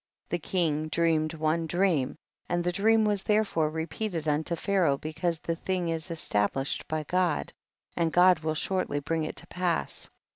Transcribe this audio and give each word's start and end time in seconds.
56. 0.31 0.31
The 0.31 0.51
king 0.51 0.87
dreamed 0.87 1.33
one 1.35 1.67
dream, 1.67 2.17
and 2.49 2.63
the 2.63 2.71
dream 2.71 3.05
was 3.05 3.21
therefore 3.21 3.69
repeated 3.69 4.27
unto 4.27 4.55
Pharaoh 4.55 4.97
because 4.97 5.37
the 5.37 5.55
thing 5.55 5.89
is 5.89 6.09
established 6.09 6.87
by 6.87 7.03
God, 7.03 7.53
and 7.95 8.11
God 8.11 8.39
will 8.39 8.55
shortly 8.55 8.99
bring 8.99 9.25
it 9.25 9.35
to 9.35 9.45
pass. 9.45 10.09